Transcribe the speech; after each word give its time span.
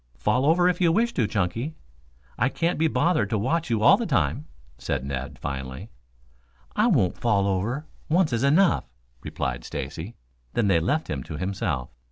"Fall 0.17 0.47
over 0.47 0.67
if 0.67 0.81
you 0.81 0.91
wish 0.91 1.13
to, 1.13 1.27
Chunky. 1.27 1.75
I 2.35 2.49
can't 2.49 2.79
be 2.79 2.87
bothered 2.87 3.29
to 3.29 3.37
watch 3.37 3.69
you 3.69 3.83
all 3.83 3.97
the 3.97 4.07
time," 4.07 4.47
said 4.79 5.05
Ned 5.05 5.37
finally. 5.37 5.91
"I 6.75 6.87
won't 6.87 7.19
fall 7.19 7.45
over. 7.45 7.85
Once 8.09 8.33
is 8.33 8.43
enough," 8.43 8.85
replied 9.21 9.63
Stacy, 9.63 10.15
then 10.55 10.69
they 10.69 10.79
left 10.79 11.07
him 11.07 11.21
to 11.25 11.37
himself. 11.37 11.91